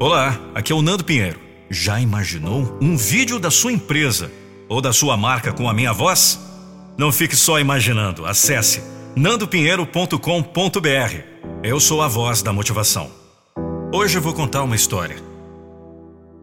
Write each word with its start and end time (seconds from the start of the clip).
Olá, 0.00 0.38
aqui 0.54 0.72
é 0.72 0.76
o 0.76 0.80
Nando 0.80 1.02
Pinheiro. 1.02 1.40
Já 1.68 2.00
imaginou 2.00 2.78
um 2.80 2.96
vídeo 2.96 3.40
da 3.40 3.50
sua 3.50 3.72
empresa 3.72 4.30
ou 4.68 4.80
da 4.80 4.92
sua 4.92 5.16
marca 5.16 5.52
com 5.52 5.68
a 5.68 5.74
minha 5.74 5.92
voz? 5.92 6.38
Não 6.96 7.10
fique 7.10 7.34
só 7.34 7.58
imaginando, 7.58 8.24
acesse 8.24 8.80
nandopinheiro.com.br. 9.16 11.14
Eu 11.64 11.80
sou 11.80 12.00
a 12.00 12.06
voz 12.06 12.42
da 12.42 12.52
motivação. 12.52 13.10
Hoje 13.92 14.18
eu 14.18 14.22
vou 14.22 14.32
contar 14.32 14.62
uma 14.62 14.76
história. 14.76 15.16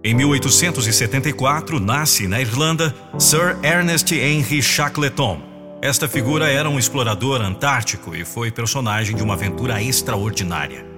Em 0.04 0.14
1874, 0.14 1.80
nasce 1.80 2.28
na 2.28 2.42
Irlanda 2.42 2.94
Sir 3.18 3.58
Ernest 3.64 4.14
Henry 4.14 4.62
Shackleton. 4.62 5.42
Esta 5.82 6.10
figura 6.10 6.52
era 6.52 6.70
um 6.70 6.78
explorador 6.78 7.40
antártico 7.40 8.14
e 8.14 8.26
foi 8.26 8.52
personagem 8.52 9.16
de 9.16 9.24
uma 9.24 9.36
aventura 9.36 9.82
extraordinária. 9.82 10.95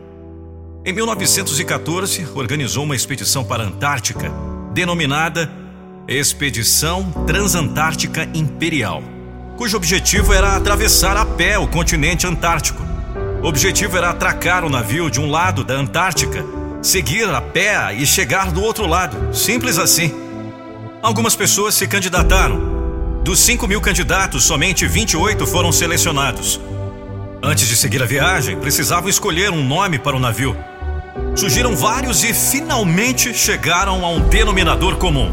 Em 0.88 0.94
1914, 0.94 2.30
organizou 2.34 2.86
uma 2.86 2.96
expedição 2.96 3.44
para 3.44 3.62
a 3.62 3.66
Antártica, 3.66 4.32
denominada 4.72 5.52
Expedição 6.08 7.12
Transantártica 7.28 8.24
Imperial, 8.34 9.04
cujo 9.58 9.76
objetivo 9.76 10.32
era 10.32 10.56
atravessar 10.56 11.18
a 11.18 11.26
pé 11.26 11.60
o 11.60 11.68
continente 11.68 12.26
antártico. 12.26 12.82
O 13.44 13.48
objetivo 13.48 13.98
era 13.98 14.12
atracar 14.12 14.64
o 14.64 14.70
navio 14.70 15.12
de 15.12 15.20
um 15.20 15.30
lado 15.30 15.62
da 15.62 15.74
Antártica, 15.74 16.46
seguir 16.82 17.28
a 17.28 17.42
pé 17.42 17.94
e 17.94 18.08
chegar 18.08 18.50
do 18.54 18.62
outro 18.64 18.88
lado, 18.88 19.36
simples 19.36 19.78
assim. 19.78 20.14
Algumas 21.04 21.36
pessoas 21.36 21.76
se 21.76 21.86
candidataram. 21.86 23.22
Dos 23.26 23.40
5 23.40 23.68
mil 23.68 23.82
candidatos, 23.82 24.46
somente 24.46 24.88
28 24.88 25.46
foram 25.48 25.70
selecionados. 25.70 26.62
Antes 27.44 27.68
de 27.68 27.76
seguir 27.76 28.02
a 28.02 28.06
viagem, 28.06 28.58
precisavam 28.58 29.10
escolher 29.10 29.52
um 29.52 29.68
nome 29.68 30.00
para 30.00 30.16
o 30.16 30.20
navio. 30.20 30.56
Surgiram 31.38 31.76
vários 31.76 32.24
e 32.24 32.34
finalmente 32.34 33.32
chegaram 33.32 34.04
a 34.04 34.10
um 34.10 34.20
denominador 34.22 34.96
comum: 34.96 35.32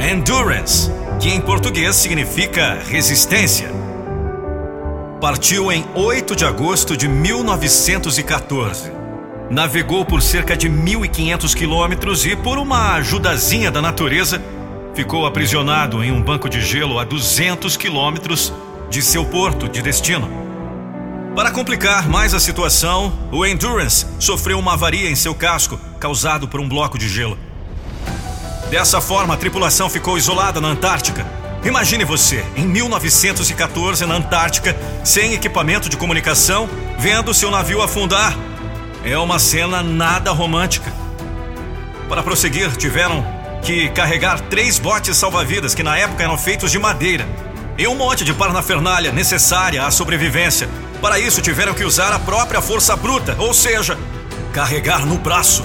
Endurance, 0.00 0.90
que 1.20 1.28
em 1.28 1.38
português 1.38 1.96
significa 1.96 2.78
resistência. 2.88 3.70
Partiu 5.20 5.70
em 5.70 5.84
8 5.94 6.34
de 6.34 6.46
agosto 6.46 6.96
de 6.96 7.06
1914. 7.06 8.90
Navegou 9.50 10.02
por 10.02 10.22
cerca 10.22 10.56
de 10.56 10.66
1.500 10.70 11.54
quilômetros 11.54 12.24
e, 12.24 12.34
por 12.34 12.56
uma 12.56 12.94
ajudazinha 12.94 13.70
da 13.70 13.82
natureza, 13.82 14.40
ficou 14.94 15.26
aprisionado 15.26 16.02
em 16.02 16.10
um 16.10 16.22
banco 16.22 16.48
de 16.48 16.62
gelo 16.62 16.98
a 16.98 17.04
200 17.04 17.76
quilômetros 17.76 18.50
de 18.88 19.02
seu 19.02 19.26
porto 19.26 19.68
de 19.68 19.82
destino. 19.82 20.47
Para 21.38 21.52
complicar 21.52 22.08
mais 22.08 22.34
a 22.34 22.40
situação, 22.40 23.16
o 23.30 23.46
Endurance 23.46 24.04
sofreu 24.18 24.58
uma 24.58 24.72
avaria 24.72 25.08
em 25.08 25.14
seu 25.14 25.32
casco, 25.32 25.78
causado 26.00 26.48
por 26.48 26.58
um 26.58 26.68
bloco 26.68 26.98
de 26.98 27.08
gelo. 27.08 27.38
Dessa 28.70 29.00
forma, 29.00 29.34
a 29.34 29.36
tripulação 29.36 29.88
ficou 29.88 30.18
isolada 30.18 30.60
na 30.60 30.66
Antártica. 30.66 31.24
Imagine 31.64 32.04
você, 32.04 32.44
em 32.56 32.66
1914, 32.66 34.04
na 34.04 34.16
Antártica, 34.16 34.76
sem 35.04 35.32
equipamento 35.32 35.88
de 35.88 35.96
comunicação, 35.96 36.68
vendo 36.98 37.32
seu 37.32 37.52
navio 37.52 37.82
afundar. 37.82 38.36
É 39.04 39.16
uma 39.16 39.38
cena 39.38 39.80
nada 39.80 40.32
romântica. 40.32 40.92
Para 42.08 42.20
prosseguir, 42.20 42.76
tiveram 42.76 43.24
que 43.62 43.88
carregar 43.90 44.40
três 44.40 44.80
botes 44.80 45.16
salva-vidas 45.16 45.72
que 45.72 45.84
na 45.84 45.96
época 45.96 46.24
eram 46.24 46.36
feitos 46.36 46.72
de 46.72 46.80
madeira 46.80 47.24
e 47.78 47.86
um 47.86 47.94
monte 47.94 48.24
de 48.24 48.34
parnafernália 48.34 49.12
necessária 49.12 49.86
à 49.86 49.90
sobrevivência 49.90 50.68
para 51.00 51.18
isso, 51.18 51.40
tiveram 51.40 51.74
que 51.74 51.84
usar 51.84 52.12
a 52.12 52.18
própria 52.18 52.60
força 52.60 52.96
bruta, 52.96 53.36
ou 53.38 53.54
seja, 53.54 53.96
carregar 54.52 55.06
no 55.06 55.16
braço. 55.16 55.64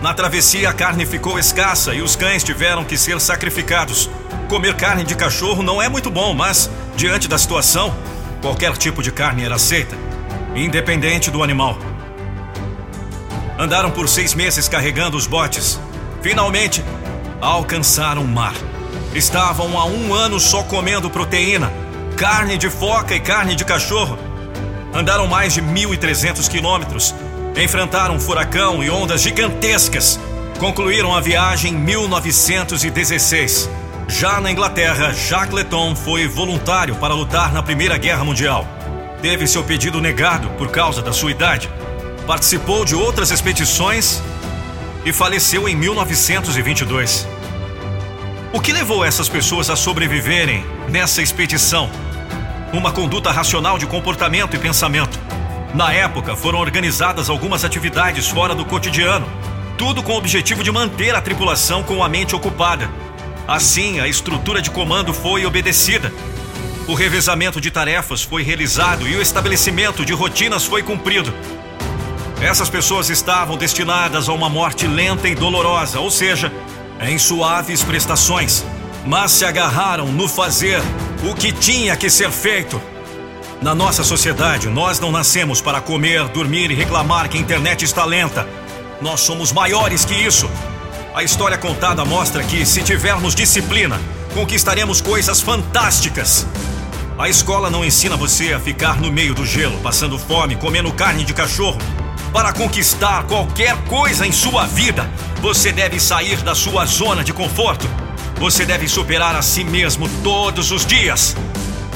Na 0.00 0.14
travessia, 0.14 0.70
a 0.70 0.72
carne 0.72 1.04
ficou 1.04 1.38
escassa 1.38 1.92
e 1.92 2.00
os 2.00 2.14
cães 2.14 2.44
tiveram 2.44 2.84
que 2.84 2.96
ser 2.96 3.20
sacrificados. 3.20 4.08
Comer 4.48 4.74
carne 4.74 5.02
de 5.02 5.16
cachorro 5.16 5.62
não 5.62 5.82
é 5.82 5.88
muito 5.88 6.10
bom, 6.10 6.34
mas, 6.34 6.70
diante 6.96 7.26
da 7.26 7.36
situação, 7.36 7.94
qualquer 8.40 8.76
tipo 8.76 9.02
de 9.02 9.10
carne 9.10 9.44
era 9.44 9.56
aceita, 9.56 9.96
independente 10.54 11.30
do 11.30 11.42
animal. 11.42 11.76
Andaram 13.58 13.90
por 13.90 14.08
seis 14.08 14.34
meses 14.34 14.68
carregando 14.68 15.16
os 15.16 15.26
botes. 15.26 15.80
Finalmente, 16.20 16.82
alcançaram 17.40 18.22
o 18.22 18.28
mar. 18.28 18.54
Estavam 19.14 19.78
há 19.78 19.84
um 19.84 20.14
ano 20.14 20.40
só 20.40 20.62
comendo 20.62 21.10
proteína 21.10 21.72
carne 22.22 22.56
de 22.56 22.70
foca 22.70 23.14
e 23.14 23.20
carne 23.20 23.56
de 23.56 23.64
cachorro. 23.64 24.16
Andaram 24.94 25.26
mais 25.26 25.54
de 25.54 25.60
1.300 25.60 26.48
quilômetros, 26.48 27.12
enfrentaram 27.56 28.20
furacão 28.20 28.80
e 28.82 28.88
ondas 28.88 29.22
gigantescas. 29.22 30.20
Concluíram 30.58 31.14
a 31.14 31.20
viagem 31.20 31.72
em 31.72 31.76
1916. 31.76 33.68
Já 34.06 34.40
na 34.40 34.52
Inglaterra, 34.52 35.12
Jacques 35.12 35.52
Leton 35.52 35.96
foi 35.96 36.28
voluntário 36.28 36.94
para 36.94 37.14
lutar 37.14 37.52
na 37.52 37.60
Primeira 37.60 37.96
Guerra 37.98 38.24
Mundial. 38.24 38.66
Teve 39.20 39.46
seu 39.48 39.64
pedido 39.64 40.00
negado 40.00 40.48
por 40.50 40.68
causa 40.68 41.02
da 41.02 41.12
sua 41.12 41.30
idade. 41.30 41.68
Participou 42.26 42.84
de 42.84 42.94
outras 42.94 43.30
expedições 43.30 44.22
e 45.04 45.12
faleceu 45.12 45.68
em 45.68 45.74
1922. 45.74 47.26
O 48.54 48.60
que 48.60 48.70
levou 48.70 49.02
essas 49.02 49.30
pessoas 49.30 49.70
a 49.70 49.76
sobreviverem 49.76 50.62
nessa 50.86 51.22
expedição? 51.22 51.88
Uma 52.70 52.92
conduta 52.92 53.30
racional 53.30 53.78
de 53.78 53.86
comportamento 53.86 54.54
e 54.54 54.58
pensamento. 54.58 55.18
Na 55.72 55.90
época, 55.90 56.36
foram 56.36 56.58
organizadas 56.58 57.30
algumas 57.30 57.64
atividades 57.64 58.28
fora 58.28 58.54
do 58.54 58.66
cotidiano, 58.66 59.26
tudo 59.78 60.02
com 60.02 60.12
o 60.12 60.18
objetivo 60.18 60.62
de 60.62 60.70
manter 60.70 61.14
a 61.14 61.22
tripulação 61.22 61.82
com 61.82 62.04
a 62.04 62.10
mente 62.10 62.36
ocupada. 62.36 62.90
Assim, 63.48 64.00
a 64.00 64.06
estrutura 64.06 64.60
de 64.60 64.70
comando 64.70 65.14
foi 65.14 65.46
obedecida. 65.46 66.12
O 66.86 66.92
revezamento 66.92 67.58
de 67.58 67.70
tarefas 67.70 68.22
foi 68.22 68.42
realizado 68.42 69.08
e 69.08 69.16
o 69.16 69.22
estabelecimento 69.22 70.04
de 70.04 70.12
rotinas 70.12 70.66
foi 70.66 70.82
cumprido. 70.82 71.32
Essas 72.38 72.68
pessoas 72.68 73.08
estavam 73.08 73.56
destinadas 73.56 74.28
a 74.28 74.32
uma 74.34 74.50
morte 74.50 74.86
lenta 74.86 75.26
e 75.26 75.34
dolorosa, 75.34 76.00
ou 76.00 76.10
seja, 76.10 76.52
em 77.10 77.18
suaves 77.18 77.82
prestações, 77.82 78.64
mas 79.04 79.32
se 79.32 79.44
agarraram 79.44 80.06
no 80.06 80.28
fazer 80.28 80.80
o 81.28 81.34
que 81.34 81.52
tinha 81.52 81.96
que 81.96 82.08
ser 82.08 82.30
feito. 82.30 82.80
Na 83.60 83.74
nossa 83.74 84.02
sociedade, 84.02 84.68
nós 84.68 84.98
não 84.98 85.12
nascemos 85.12 85.60
para 85.60 85.80
comer, 85.80 86.26
dormir 86.28 86.70
e 86.70 86.74
reclamar 86.74 87.28
que 87.28 87.36
a 87.36 87.40
internet 87.40 87.84
está 87.84 88.04
lenta. 88.04 88.46
Nós 89.00 89.20
somos 89.20 89.52
maiores 89.52 90.04
que 90.04 90.14
isso. 90.14 90.50
A 91.14 91.22
história 91.22 91.58
contada 91.58 92.04
mostra 92.04 92.42
que, 92.42 92.66
se 92.66 92.82
tivermos 92.82 93.34
disciplina, 93.34 94.00
conquistaremos 94.34 95.00
coisas 95.00 95.40
fantásticas. 95.40 96.46
A 97.18 97.28
escola 97.28 97.70
não 97.70 97.84
ensina 97.84 98.16
você 98.16 98.52
a 98.52 98.58
ficar 98.58 99.00
no 99.00 99.12
meio 99.12 99.34
do 99.34 99.44
gelo, 99.44 99.78
passando 99.78 100.18
fome, 100.18 100.56
comendo 100.56 100.92
carne 100.92 101.24
de 101.24 101.34
cachorro. 101.34 101.78
Para 102.32 102.52
conquistar 102.52 103.24
qualquer 103.24 103.76
coisa 103.84 104.26
em 104.26 104.32
sua 104.32 104.66
vida, 104.66 105.08
você 105.42 105.72
deve 105.72 105.98
sair 105.98 106.36
da 106.42 106.54
sua 106.54 106.86
zona 106.86 107.24
de 107.24 107.32
conforto. 107.32 107.84
Você 108.36 108.64
deve 108.64 108.86
superar 108.86 109.34
a 109.34 109.42
si 109.42 109.64
mesmo 109.64 110.08
todos 110.22 110.70
os 110.70 110.86
dias. 110.86 111.34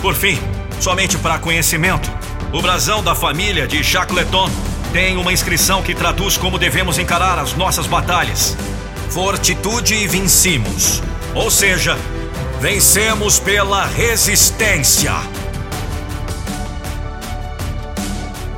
Por 0.02 0.16
fim, 0.16 0.36
somente 0.80 1.16
para 1.16 1.38
conhecimento, 1.38 2.10
o 2.52 2.60
brasão 2.60 3.04
da 3.04 3.14
família 3.14 3.64
de 3.64 3.84
Chacleton 3.84 4.50
tem 4.92 5.16
uma 5.16 5.32
inscrição 5.32 5.80
que 5.80 5.94
traduz 5.94 6.36
como 6.36 6.58
devemos 6.58 6.98
encarar 6.98 7.38
as 7.38 7.54
nossas 7.54 7.86
batalhas. 7.86 8.56
Fortitude 9.10 9.94
e 9.94 10.08
vencimos. 10.08 11.00
Ou 11.32 11.48
seja, 11.48 11.96
vencemos 12.60 13.38
pela 13.38 13.86
resistência. 13.86 15.12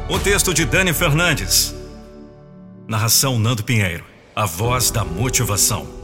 O 0.08 0.18
texto 0.18 0.54
de 0.54 0.64
Dani 0.64 0.94
Fernandes. 0.94 1.74
Narração 2.88 3.38
Nando 3.38 3.62
Pinheiro. 3.62 4.17
A 4.38 4.46
voz 4.46 4.92
da 4.92 5.04
motivação. 5.04 5.97